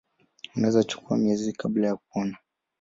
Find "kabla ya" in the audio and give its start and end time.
1.53-1.95